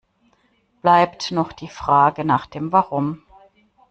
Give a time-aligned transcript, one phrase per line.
[0.81, 3.21] Bleibt noch die Frage nach dem Warum.